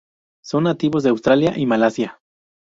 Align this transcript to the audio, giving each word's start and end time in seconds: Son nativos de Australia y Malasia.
Son 0.43 0.63
nativos 0.63 1.03
de 1.03 1.09
Australia 1.11 1.53
y 1.55 1.67
Malasia. 1.67 2.19